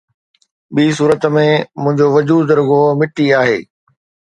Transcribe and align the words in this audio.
ٻي 0.73 0.85
صورت 0.97 1.21
۾ 1.35 1.45
منهنجو 1.81 2.07
وجود 2.15 2.45
رڳو 2.57 2.81
مٽي 2.99 3.25
آهي. 3.41 3.59